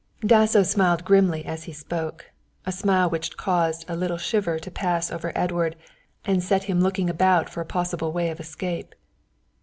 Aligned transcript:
Dasso 0.25 0.63
smiled 0.63 1.05
grimly 1.05 1.45
as 1.45 1.65
he 1.65 1.71
spoke, 1.73 2.31
a 2.65 2.71
smile 2.71 3.07
which 3.07 3.37
caused 3.37 3.87
a 3.87 3.95
little 3.95 4.17
shiver 4.17 4.57
to 4.57 4.71
pass 4.71 5.11
over 5.11 5.31
Edward 5.35 5.75
and 6.25 6.41
set 6.41 6.63
him 6.63 6.81
looking 6.81 7.07
about 7.07 7.45
him 7.49 7.51
for 7.51 7.61
a 7.61 7.65
possible 7.65 8.11
way 8.11 8.31
of 8.31 8.39
escape. 8.39 8.95